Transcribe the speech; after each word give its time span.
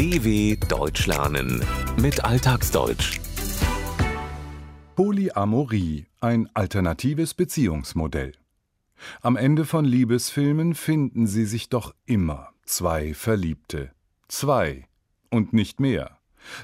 DW 0.00 0.56
Deutsch 0.66 1.06
lernen 1.06 1.62
mit 2.00 2.24
Alltagsdeutsch. 2.24 3.20
Polyamorie, 4.96 6.06
ein 6.22 6.48
alternatives 6.54 7.34
Beziehungsmodell. 7.34 8.32
Am 9.20 9.36
Ende 9.36 9.66
von 9.66 9.84
Liebesfilmen 9.84 10.74
finden 10.74 11.26
sie 11.26 11.44
sich 11.44 11.68
doch 11.68 11.94
immer 12.06 12.48
zwei 12.64 13.12
Verliebte. 13.12 13.90
Zwei 14.26 14.86
und 15.28 15.52
nicht 15.52 15.80
mehr. 15.80 16.16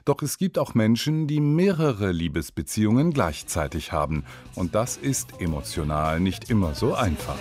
Doch 0.06 0.22
es 0.22 0.38
gibt 0.38 0.56
auch 0.56 0.72
Menschen, 0.72 1.26
die 1.26 1.40
mehrere 1.40 2.12
Liebesbeziehungen 2.12 3.12
gleichzeitig 3.12 3.92
haben. 3.92 4.24
Und 4.54 4.74
das 4.74 4.96
ist 4.96 5.42
emotional 5.42 6.20
nicht 6.20 6.48
immer 6.48 6.74
so 6.74 6.94
einfach. 6.94 7.36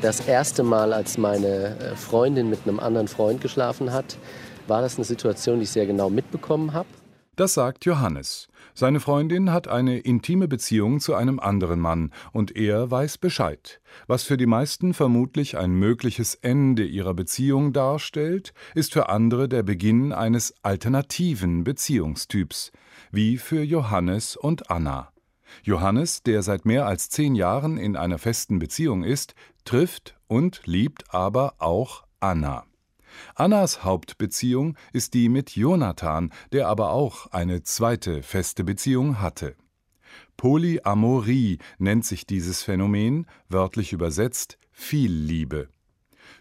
Das 0.00 0.20
erste 0.20 0.62
Mal, 0.62 0.92
als 0.92 1.18
meine 1.18 1.76
äh, 1.78 1.96
Freundin 1.96 2.48
mit 2.48 2.60
einem 2.64 2.78
anderen 2.78 3.08
Freund 3.08 3.40
geschlafen 3.40 3.92
hat, 3.92 4.16
war 4.68 4.80
das 4.80 4.96
eine 4.96 5.04
Situation, 5.04 5.58
die 5.58 5.64
ich 5.64 5.70
sehr 5.70 5.86
genau 5.86 6.08
mitbekommen 6.08 6.72
habe. 6.72 6.88
Das 7.34 7.54
sagt 7.54 7.84
Johannes. 7.84 8.48
Seine 8.74 9.00
Freundin 9.00 9.50
hat 9.50 9.66
eine 9.66 9.98
intime 9.98 10.46
Beziehung 10.46 11.00
zu 11.00 11.14
einem 11.14 11.40
anderen 11.40 11.80
Mann 11.80 12.12
und 12.32 12.54
er 12.54 12.90
weiß 12.90 13.18
Bescheid. 13.18 13.80
Was 14.06 14.22
für 14.22 14.36
die 14.36 14.46
meisten 14.46 14.94
vermutlich 14.94 15.56
ein 15.56 15.72
mögliches 15.72 16.34
Ende 16.34 16.84
ihrer 16.84 17.14
Beziehung 17.14 17.72
darstellt, 17.72 18.52
ist 18.74 18.92
für 18.92 19.08
andere 19.08 19.48
der 19.48 19.62
Beginn 19.64 20.12
eines 20.12 20.54
alternativen 20.62 21.64
Beziehungstyps, 21.64 22.70
wie 23.10 23.36
für 23.36 23.62
Johannes 23.62 24.36
und 24.36 24.70
Anna. 24.70 25.10
Johannes, 25.62 26.22
der 26.22 26.42
seit 26.42 26.64
mehr 26.64 26.86
als 26.86 27.10
zehn 27.10 27.34
Jahren 27.34 27.78
in 27.78 27.96
einer 27.96 28.18
festen 28.18 28.58
Beziehung 28.58 29.04
ist, 29.04 29.34
trifft 29.64 30.16
und 30.26 30.62
liebt 30.66 31.14
aber 31.14 31.54
auch 31.58 32.04
Anna. 32.20 32.64
Annas 33.34 33.84
Hauptbeziehung 33.84 34.76
ist 34.92 35.14
die 35.14 35.28
mit 35.28 35.56
Jonathan, 35.56 36.32
der 36.52 36.68
aber 36.68 36.90
auch 36.90 37.26
eine 37.28 37.62
zweite 37.62 38.22
feste 38.22 38.64
Beziehung 38.64 39.20
hatte. 39.20 39.56
Polyamorie 40.36 41.58
nennt 41.78 42.04
sich 42.04 42.26
dieses 42.26 42.62
Phänomen, 42.62 43.26
wörtlich 43.48 43.92
übersetzt 43.92 44.58
Vielliebe. 44.70 45.68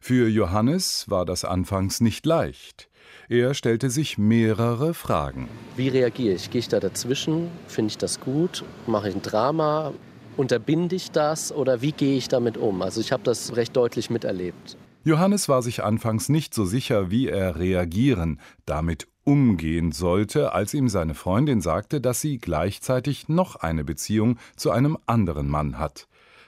Für 0.02 0.30
Johannes 0.30 1.10
war 1.10 1.26
das 1.26 1.46
anfangs 1.46 2.02
nicht 2.02 2.26
leicht. 2.26 2.90
Er 3.30 3.54
stellte 3.54 3.90
sich 3.90 4.18
mehrere 4.18 4.94
Fragen. 4.94 5.50
Wie 5.76 5.90
reagiere 5.90 6.36
ich? 6.36 6.50
Gehe 6.50 6.60
ich 6.60 6.70
da 6.70 6.80
dazwischen? 6.80 7.50
Finde 7.68 7.90
ich 7.92 7.98
das 7.98 8.20
gut? 8.20 8.64
Mache 8.86 9.10
ich 9.10 9.16
ein 9.16 9.22
Drama? 9.22 9.94
Unterbinde 10.38 10.96
ich 10.96 11.12
das 11.12 11.52
oder 11.52 11.82
wie 11.82 11.92
gehe 11.92 12.18
ich 12.18 12.28
damit 12.28 12.58
um? 12.58 12.82
Also 12.82 13.02
ich 13.02 13.12
habe 13.12 13.24
das 13.24 13.56
recht 13.56 13.76
deutlich 13.76 14.10
miterlebt. 14.10 14.78
Johannes 15.04 15.50
war 15.50 15.62
sich 15.62 15.84
anfangs 15.84 16.30
nicht 16.30 16.54
so 16.54 16.66
sicher, 16.66 17.10
wie 17.10 17.28
er 17.28 17.58
reagieren, 17.58 18.40
damit 18.66 19.08
umgehen 19.24 19.92
sollte, 19.92 20.54
als 20.54 20.74
ihm 20.74 20.90
seine 20.90 21.14
Freundin 21.14 21.60
sagte, 21.60 22.00
dass 22.00 22.22
sie 22.22 22.38
gleichzeitig 22.38 23.28
noch 23.28 23.56
eine 23.56 23.84
Beziehung 23.84 24.38
zu 24.56 24.72
einem 24.72 24.98
anderen 25.06 25.50
Mann 25.50 25.80
hat. 25.80 26.08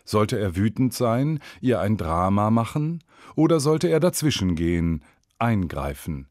Sollte 0.10 0.40
er 0.40 0.56
wütend 0.56 0.92
sein, 0.92 1.38
ihr 1.62 1.82
ein 1.82 1.96
Drama 1.96 2.50
machen, 2.50 3.04
oder 3.36 3.60
sollte 3.60 3.90
er 3.90 4.00
dazwischengehen, 4.00 5.04
eingreifen? 5.38 6.26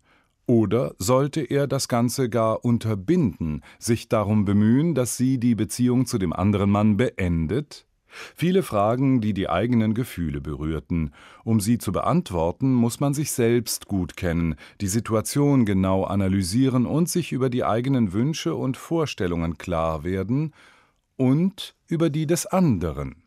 Oder 0.46 0.96
sollte 0.98 1.42
er 1.42 1.68
das 1.68 1.86
Ganze 1.86 2.28
gar 2.28 2.64
unterbinden, 2.64 3.62
sich 3.78 4.08
darum 4.08 4.44
bemühen, 4.44 4.96
dass 4.96 5.16
sie 5.16 5.38
die 5.38 5.54
Beziehung 5.54 6.06
zu 6.06 6.18
dem 6.18 6.32
anderen 6.32 6.70
Mann 6.70 6.96
beendet? 6.96 7.86
Viele 8.34 8.64
Fragen, 8.64 9.20
die 9.20 9.32
die 9.32 9.48
eigenen 9.48 9.94
Gefühle 9.94 10.40
berührten. 10.40 11.12
Um 11.44 11.60
sie 11.60 11.78
zu 11.78 11.92
beantworten, 11.92 12.74
muss 12.74 12.98
man 12.98 13.14
sich 13.14 13.30
selbst 13.30 13.86
gut 13.86 14.16
kennen, 14.16 14.56
die 14.80 14.88
Situation 14.88 15.64
genau 15.64 16.02
analysieren 16.02 16.84
und 16.84 17.08
sich 17.08 17.30
über 17.30 17.48
die 17.48 17.62
eigenen 17.62 18.12
Wünsche 18.12 18.56
und 18.56 18.76
Vorstellungen 18.76 19.56
klar 19.56 20.02
werden 20.02 20.52
und 21.16 21.76
über 21.86 22.10
die 22.10 22.26
des 22.26 22.44
anderen. 22.46 23.22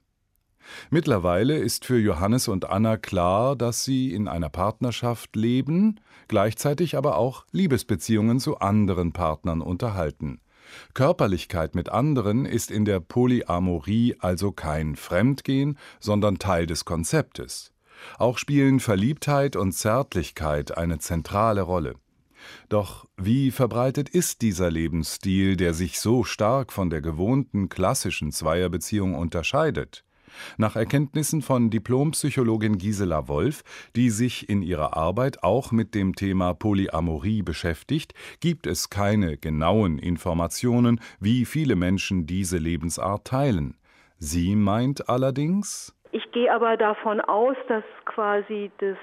Mittlerweile 0.89 1.57
ist 1.57 1.85
für 1.85 1.99
Johannes 1.99 2.47
und 2.47 2.69
Anna 2.69 2.97
klar, 2.97 3.55
dass 3.55 3.83
sie 3.83 4.13
in 4.13 4.27
einer 4.27 4.49
Partnerschaft 4.49 5.35
leben, 5.35 5.99
gleichzeitig 6.27 6.97
aber 6.97 7.17
auch 7.17 7.45
Liebesbeziehungen 7.51 8.39
zu 8.39 8.59
anderen 8.59 9.11
Partnern 9.11 9.61
unterhalten. 9.61 10.39
Körperlichkeit 10.93 11.75
mit 11.75 11.89
anderen 11.89 12.45
ist 12.45 12.71
in 12.71 12.85
der 12.85 12.99
Polyamorie 12.99 14.15
also 14.19 14.51
kein 14.51 14.95
Fremdgehen, 14.95 15.77
sondern 15.99 16.39
Teil 16.39 16.65
des 16.65 16.85
Konzeptes. 16.85 17.71
Auch 18.17 18.37
spielen 18.37 18.79
Verliebtheit 18.79 19.55
und 19.55 19.73
Zärtlichkeit 19.73 20.77
eine 20.77 20.99
zentrale 20.99 21.61
Rolle. 21.61 21.95
Doch 22.69 23.07
wie 23.17 23.51
verbreitet 23.51 24.09
ist 24.09 24.41
dieser 24.41 24.71
Lebensstil, 24.71 25.55
der 25.55 25.73
sich 25.73 25.99
so 25.99 26.23
stark 26.23 26.73
von 26.73 26.89
der 26.89 27.01
gewohnten 27.01 27.69
klassischen 27.69 28.31
Zweierbeziehung 28.31 29.13
unterscheidet? 29.13 30.03
Nach 30.57 30.75
Erkenntnissen 30.75 31.41
von 31.41 31.69
Diplompsychologin 31.69 32.77
Gisela 32.77 33.27
Wolf, 33.27 33.63
die 33.95 34.09
sich 34.09 34.49
in 34.49 34.61
ihrer 34.61 34.95
Arbeit 34.95 35.43
auch 35.43 35.71
mit 35.71 35.95
dem 35.95 36.15
Thema 36.15 36.53
Polyamorie 36.53 37.41
beschäftigt, 37.41 38.13
gibt 38.39 38.67
es 38.67 38.89
keine 38.89 39.37
genauen 39.37 39.97
Informationen, 39.97 40.99
wie 41.19 41.45
viele 41.45 41.75
Menschen 41.75 42.25
diese 42.25 42.57
Lebensart 42.57 43.25
teilen. 43.25 43.77
Sie 44.17 44.55
meint 44.55 45.09
allerdings, 45.09 45.95
ich 46.11 46.29
gehe 46.31 46.53
aber 46.53 46.75
davon 46.75 47.21
aus, 47.21 47.55
dass 47.69 47.83
quasi 48.05 48.69
das 48.79 48.97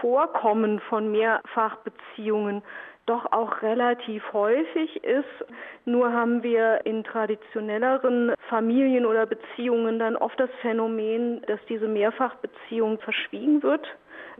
Vorkommen 0.00 0.80
von 0.88 1.10
Mehrfachbeziehungen 1.10 2.62
doch 3.10 3.32
auch 3.32 3.60
relativ 3.62 4.22
häufig 4.32 5.02
ist. 5.02 5.44
Nur 5.84 6.12
haben 6.12 6.42
wir 6.42 6.80
in 6.84 7.02
traditionelleren 7.02 8.32
Familien 8.48 9.04
oder 9.04 9.26
Beziehungen 9.26 9.98
dann 9.98 10.16
oft 10.16 10.38
das 10.38 10.50
Phänomen, 10.62 11.42
dass 11.48 11.58
diese 11.68 11.88
Mehrfachbeziehung 11.88 12.98
verschwiegen 13.00 13.62
wird 13.62 13.86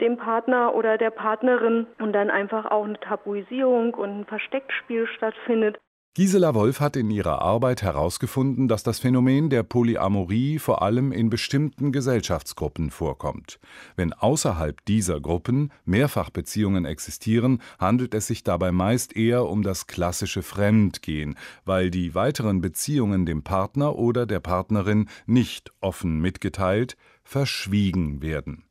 dem 0.01 0.17
Partner 0.17 0.75
oder 0.75 0.97
der 0.97 1.11
Partnerin 1.11 1.87
und 1.99 2.13
dann 2.13 2.31
einfach 2.31 2.71
auch 2.71 2.85
eine 2.85 2.99
Tabuisierung 3.01 3.95
und 3.95 4.21
ein 4.21 4.25
Versteckspiel 4.25 5.07
stattfindet. 5.07 5.79
Gisela 6.15 6.57
Wolf 6.57 6.81
hat 6.81 6.97
in 6.97 7.09
ihrer 7.09 7.41
Arbeit 7.41 7.83
herausgefunden, 7.83 8.67
dass 8.67 8.83
das 8.83 8.99
Phänomen 8.99 9.49
der 9.49 9.63
Polyamorie 9.63 10.59
vor 10.59 10.83
allem 10.83 11.13
in 11.13 11.31
bestimmten 11.31 11.93
Gesellschaftsgruppen 11.93 12.91
vorkommt. 12.91 13.61
Wenn 13.95 14.13
außerhalb 14.13 14.85
dieser 14.87 15.21
Gruppen 15.21 15.71
Mehrfachbeziehungen 15.85 16.85
existieren, 16.85 17.63
handelt 17.79 18.13
es 18.15 18.27
sich 18.27 18.43
dabei 18.43 18.73
meist 18.73 19.15
eher 19.15 19.47
um 19.47 19.63
das 19.63 19.87
klassische 19.87 20.43
Fremdgehen, 20.43 21.37
weil 21.65 21.93
die 21.93 22.13
weiteren 22.17 22.61
Beziehungen 22.61 23.25
dem 23.25 23.45
Partner 23.45 23.95
oder 23.95 24.27
der 24.27 24.41
Partnerin 24.41 25.09
nicht 25.27 25.73
offen 25.81 26.19
mitgeteilt, 26.19 26.97
verschwiegen 27.23 28.21
werden. 28.21 28.65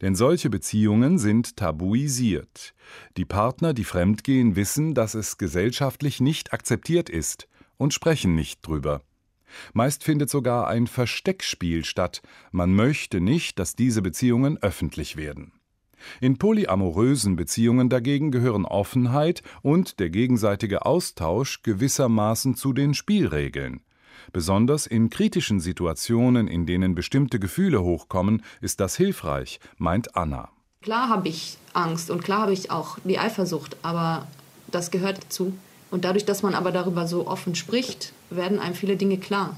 Denn 0.00 0.14
solche 0.14 0.50
Beziehungen 0.50 1.18
sind 1.18 1.56
tabuisiert. 1.56 2.74
Die 3.16 3.24
Partner, 3.24 3.72
die 3.74 3.84
fremdgehen, 3.84 4.56
wissen, 4.56 4.94
dass 4.94 5.14
es 5.14 5.38
gesellschaftlich 5.38 6.20
nicht 6.20 6.52
akzeptiert 6.52 7.08
ist 7.08 7.48
und 7.76 7.94
sprechen 7.94 8.34
nicht 8.34 8.66
drüber. 8.66 9.02
Meist 9.72 10.04
findet 10.04 10.30
sogar 10.30 10.68
ein 10.68 10.86
Versteckspiel 10.86 11.84
statt, 11.84 12.22
man 12.52 12.74
möchte 12.74 13.20
nicht, 13.20 13.58
dass 13.58 13.74
diese 13.74 14.02
Beziehungen 14.02 14.58
öffentlich 14.58 15.16
werden. 15.16 15.52
In 16.20 16.38
polyamorösen 16.38 17.36
Beziehungen 17.36 17.88
dagegen 17.88 18.30
gehören 18.30 18.64
Offenheit 18.64 19.42
und 19.62 20.00
der 20.00 20.10
gegenseitige 20.10 20.86
Austausch 20.86 21.62
gewissermaßen 21.62 22.54
zu 22.54 22.72
den 22.72 22.94
Spielregeln. 22.94 23.82
Besonders 24.32 24.86
in 24.86 25.10
kritischen 25.10 25.60
Situationen, 25.60 26.46
in 26.46 26.66
denen 26.66 26.94
bestimmte 26.94 27.40
Gefühle 27.40 27.82
hochkommen, 27.82 28.42
ist 28.60 28.80
das 28.80 28.96
hilfreich, 28.96 29.58
meint 29.76 30.16
Anna. 30.16 30.50
Klar 30.82 31.08
habe 31.08 31.28
ich 31.28 31.58
Angst 31.72 32.10
und 32.10 32.22
klar 32.22 32.42
habe 32.42 32.52
ich 32.52 32.70
auch 32.70 32.98
die 33.04 33.18
Eifersucht, 33.18 33.76
aber 33.82 34.26
das 34.70 34.90
gehört 34.90 35.24
dazu. 35.24 35.52
Und 35.90 36.04
dadurch, 36.04 36.24
dass 36.24 36.42
man 36.42 36.54
aber 36.54 36.70
darüber 36.70 37.06
so 37.06 37.26
offen 37.26 37.54
spricht, 37.54 38.12
werden 38.30 38.60
einem 38.60 38.74
viele 38.74 38.96
Dinge 38.96 39.18
klar. 39.18 39.56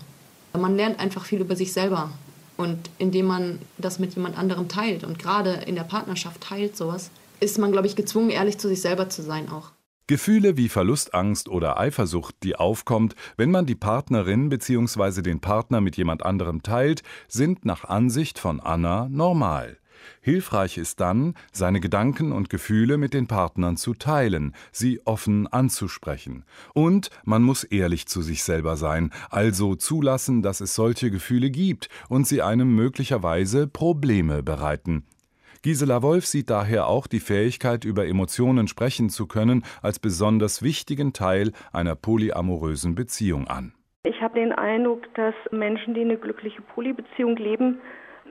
Man 0.58 0.76
lernt 0.76 0.98
einfach 0.98 1.24
viel 1.24 1.40
über 1.40 1.56
sich 1.56 1.72
selber. 1.72 2.10
Und 2.56 2.90
indem 2.98 3.26
man 3.26 3.58
das 3.78 3.98
mit 3.98 4.14
jemand 4.14 4.38
anderem 4.38 4.68
teilt 4.68 5.04
und 5.04 5.18
gerade 5.18 5.52
in 5.66 5.74
der 5.74 5.84
Partnerschaft 5.84 6.40
teilt 6.40 6.76
sowas, 6.76 7.10
ist 7.40 7.58
man, 7.58 7.72
glaube 7.72 7.86
ich, 7.86 7.96
gezwungen, 7.96 8.30
ehrlich 8.30 8.58
zu 8.58 8.68
sich 8.68 8.80
selber 8.80 9.08
zu 9.08 9.22
sein 9.22 9.48
auch. 9.48 9.72
Gefühle 10.12 10.58
wie 10.58 10.68
Verlustangst 10.68 11.48
oder 11.48 11.80
Eifersucht, 11.80 12.34
die 12.42 12.54
aufkommt, 12.54 13.14
wenn 13.38 13.50
man 13.50 13.64
die 13.64 13.74
Partnerin 13.74 14.50
bzw. 14.50 15.22
den 15.22 15.40
Partner 15.40 15.80
mit 15.80 15.96
jemand 15.96 16.22
anderem 16.22 16.62
teilt, 16.62 17.02
sind 17.28 17.64
nach 17.64 17.84
Ansicht 17.84 18.38
von 18.38 18.60
Anna 18.60 19.08
normal. 19.08 19.78
Hilfreich 20.20 20.76
ist 20.76 21.00
dann, 21.00 21.32
seine 21.50 21.80
Gedanken 21.80 22.30
und 22.32 22.50
Gefühle 22.50 22.98
mit 22.98 23.14
den 23.14 23.26
Partnern 23.26 23.78
zu 23.78 23.94
teilen, 23.94 24.54
sie 24.70 25.00
offen 25.06 25.46
anzusprechen. 25.46 26.44
Und 26.74 27.08
man 27.24 27.42
muss 27.42 27.64
ehrlich 27.64 28.06
zu 28.06 28.20
sich 28.20 28.44
selber 28.44 28.76
sein, 28.76 29.12
also 29.30 29.76
zulassen, 29.76 30.42
dass 30.42 30.60
es 30.60 30.74
solche 30.74 31.10
Gefühle 31.10 31.50
gibt 31.50 31.88
und 32.10 32.26
sie 32.26 32.42
einem 32.42 32.74
möglicherweise 32.74 33.66
Probleme 33.66 34.42
bereiten. 34.42 35.06
Gisela 35.62 36.02
Wolf 36.02 36.26
sieht 36.26 36.50
daher 36.50 36.88
auch 36.88 37.06
die 37.06 37.20
Fähigkeit, 37.20 37.84
über 37.84 38.04
Emotionen 38.04 38.66
sprechen 38.66 39.10
zu 39.10 39.28
können, 39.28 39.62
als 39.80 40.00
besonders 40.00 40.60
wichtigen 40.60 41.12
Teil 41.12 41.52
einer 41.72 41.94
polyamorösen 41.94 42.96
Beziehung 42.96 43.46
an. 43.46 43.72
Ich 44.02 44.20
habe 44.20 44.40
den 44.40 44.50
Eindruck, 44.50 45.02
dass 45.14 45.34
Menschen, 45.52 45.94
die 45.94 46.00
eine 46.00 46.16
glückliche 46.16 46.62
Polybeziehung 46.62 47.36
leben, 47.36 47.78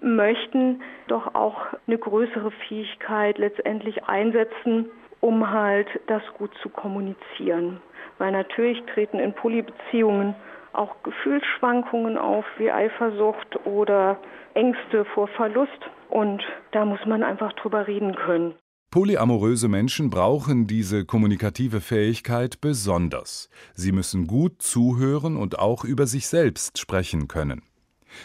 möchten 0.02 0.82
doch 1.08 1.34
auch 1.34 1.68
eine 1.88 1.98
größere 1.98 2.52
Fähigkeit 2.68 3.38
letztendlich 3.38 4.04
einsetzen, 4.04 4.90
um 5.22 5.50
halt 5.50 5.88
das 6.08 6.24
gut 6.38 6.52
zu 6.62 6.68
kommunizieren. 6.68 7.80
Weil 8.18 8.34
natürlich 8.34 8.84
treten 8.94 9.20
in 9.20 9.32
Polybeziehungen 9.32 10.36
auch 10.74 10.96
Gefühlsschwankungen 11.04 12.18
auf 12.18 12.46
wie 12.58 12.72
Eifersucht 12.72 13.66
oder 13.66 14.20
Ängste 14.54 15.06
vor 15.14 15.28
Verlust. 15.30 15.72
Und 16.10 16.44
da 16.72 16.86
muss 16.86 17.00
man 17.06 17.24
einfach 17.24 17.54
drüber 17.54 17.88
reden 17.88 18.16
können. 18.16 18.56
Polyamoröse 18.92 19.70
Menschen 19.70 20.10
brauchen 20.10 20.68
diese 20.68 21.06
kommunikative 21.06 21.80
Fähigkeit 21.80 22.60
besonders. 22.60 23.50
Sie 23.74 23.94
müssen 23.94 24.28
gut 24.28 24.62
zuhören 24.62 25.38
und 25.38 25.60
auch 25.60 25.86
über 25.86 26.08
sich 26.08 26.28
selbst 26.28 26.78
sprechen 26.78 27.30
können. 27.30 27.62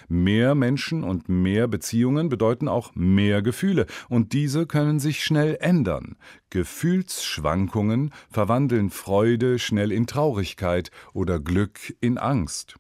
Mehr 0.09 0.55
Menschen 0.55 1.05
und 1.05 1.29
mehr 1.29 1.69
Beziehungen 1.69 2.29
bedeuten 2.29 2.69
auch 2.69 2.95
mehr 2.95 3.43
Gefühle, 3.43 3.87
und 4.09 4.33
diese 4.33 4.67
können 4.67 5.01
sich 5.01 5.25
schnell 5.25 5.57
ändern. 5.61 6.17
Gefühlsschwankungen 6.51 8.13
verwandeln 8.31 8.91
Freude 8.91 9.59
schnell 9.59 9.93
in 9.93 10.07
Traurigkeit 10.07 10.91
oder 11.13 11.41
Glück 11.41 11.95
in 12.01 12.19
Angst. 12.19 12.77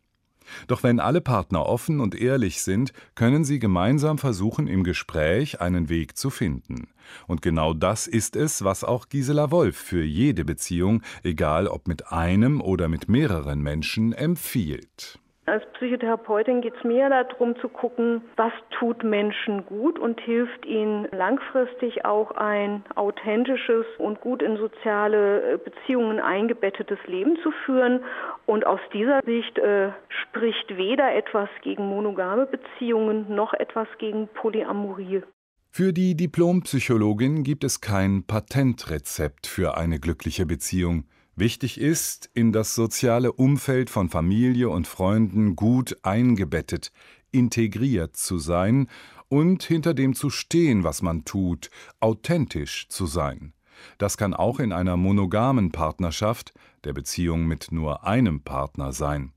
Doch 0.66 0.82
wenn 0.82 1.00
alle 1.00 1.20
Partner 1.20 1.66
offen 1.66 2.00
und 2.00 2.14
ehrlich 2.14 2.62
sind, 2.62 2.92
können 3.14 3.44
sie 3.44 3.58
gemeinsam 3.58 4.18
versuchen, 4.18 4.66
im 4.66 4.84
Gespräch 4.84 5.60
einen 5.60 5.88
Weg 5.88 6.16
zu 6.16 6.30
finden. 6.30 6.88
Und 7.26 7.42
genau 7.42 7.74
das 7.74 8.06
ist 8.06 8.36
es, 8.36 8.64
was 8.64 8.84
auch 8.84 9.08
Gisela 9.08 9.50
Wolf 9.50 9.76
für 9.76 10.02
jede 10.02 10.44
Beziehung, 10.44 11.02
egal 11.22 11.68
ob 11.68 11.88
mit 11.88 12.12
einem 12.12 12.60
oder 12.60 12.88
mit 12.88 13.08
mehreren 13.08 13.60
Menschen, 13.60 14.12
empfiehlt. 14.12 15.18
Als 15.48 15.62
Psychotherapeutin 15.74 16.60
geht 16.60 16.74
es 16.76 16.82
mir 16.82 17.08
darum 17.08 17.54
zu 17.60 17.68
gucken, 17.68 18.22
was 18.34 18.52
tut 18.70 19.04
Menschen 19.04 19.64
gut 19.64 19.96
und 19.96 20.20
hilft 20.20 20.66
ihnen 20.66 21.06
langfristig 21.12 22.04
auch 22.04 22.32
ein 22.32 22.82
authentisches 22.96 23.86
und 23.98 24.20
gut 24.20 24.42
in 24.42 24.56
soziale 24.56 25.52
äh, 25.52 25.58
Beziehungen 25.58 26.18
eingebettetes 26.18 26.98
Leben 27.06 27.36
zu 27.44 27.52
führen. 27.64 28.00
Und 28.46 28.66
aus 28.66 28.80
dieser 28.92 29.20
Sicht 29.24 29.56
äh, 29.58 29.92
spricht 30.08 30.76
weder 30.76 31.14
etwas 31.14 31.48
gegen 31.62 31.86
monogame 31.86 32.46
Beziehungen 32.46 33.32
noch 33.32 33.52
etwas 33.54 33.86
gegen 33.98 34.26
Polyamorie. 34.26 35.22
Für 35.70 35.92
die 35.92 36.16
Diplompsychologin 36.16 37.44
gibt 37.44 37.62
es 37.62 37.80
kein 37.80 38.24
Patentrezept 38.26 39.46
für 39.46 39.76
eine 39.76 40.00
glückliche 40.00 40.44
Beziehung. 40.44 41.04
Wichtig 41.38 41.78
ist, 41.78 42.30
in 42.32 42.50
das 42.50 42.74
soziale 42.74 43.30
Umfeld 43.30 43.90
von 43.90 44.08
Familie 44.08 44.70
und 44.70 44.86
Freunden 44.86 45.54
gut 45.54 45.98
eingebettet, 46.02 46.92
integriert 47.30 48.16
zu 48.16 48.38
sein 48.38 48.88
und 49.28 49.62
hinter 49.62 49.92
dem 49.92 50.14
zu 50.14 50.30
stehen, 50.30 50.82
was 50.82 51.02
man 51.02 51.26
tut, 51.26 51.68
authentisch 52.00 52.88
zu 52.88 53.04
sein. 53.04 53.52
Das 53.98 54.16
kann 54.16 54.32
auch 54.32 54.60
in 54.60 54.72
einer 54.72 54.96
monogamen 54.96 55.72
Partnerschaft, 55.72 56.54
der 56.84 56.94
Beziehung 56.94 57.46
mit 57.46 57.70
nur 57.70 58.06
einem 58.06 58.40
Partner 58.40 58.94
sein. 58.94 59.32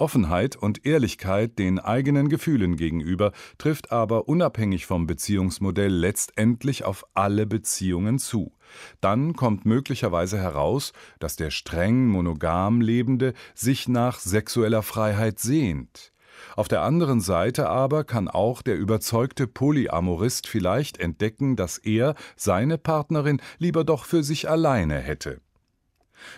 Offenheit 0.00 0.56
und 0.56 0.86
Ehrlichkeit 0.86 1.58
den 1.58 1.78
eigenen 1.78 2.28
Gefühlen 2.28 2.76
gegenüber 2.76 3.32
trifft 3.58 3.92
aber 3.92 4.28
unabhängig 4.28 4.86
vom 4.86 5.06
Beziehungsmodell 5.06 5.92
letztendlich 5.92 6.84
auf 6.84 7.04
alle 7.14 7.46
Beziehungen 7.46 8.18
zu. 8.18 8.52
Dann 9.00 9.34
kommt 9.34 9.66
möglicherweise 9.66 10.38
heraus, 10.38 10.92
dass 11.18 11.36
der 11.36 11.50
streng 11.50 12.06
monogam 12.06 12.80
Lebende 12.80 13.34
sich 13.54 13.88
nach 13.88 14.18
sexueller 14.18 14.82
Freiheit 14.82 15.38
sehnt. 15.38 16.12
Auf 16.56 16.68
der 16.68 16.82
anderen 16.82 17.20
Seite 17.20 17.68
aber 17.68 18.04
kann 18.04 18.28
auch 18.28 18.62
der 18.62 18.76
überzeugte 18.76 19.46
Polyamorist 19.46 20.46
vielleicht 20.46 20.98
entdecken, 20.98 21.56
dass 21.56 21.78
er 21.78 22.14
seine 22.36 22.78
Partnerin 22.78 23.40
lieber 23.58 23.84
doch 23.84 24.04
für 24.04 24.22
sich 24.22 24.48
alleine 24.48 24.98
hätte. 24.98 25.40